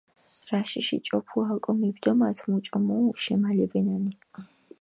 [0.51, 4.13] რაშიში ჭოფუა ოკო მიბდომათ მუჭო მუ შიმალებენანი.